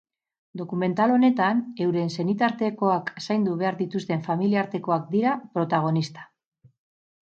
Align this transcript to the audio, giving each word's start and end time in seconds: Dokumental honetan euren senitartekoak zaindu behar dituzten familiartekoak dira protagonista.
Dokumental 0.61 1.13
honetan 1.17 1.61
euren 1.85 2.09
senitartekoak 2.17 3.13
zaindu 3.27 3.55
behar 3.63 3.81
dituzten 3.85 4.27
familiartekoak 4.33 5.09
dira 5.17 5.39
protagonista. 5.57 6.31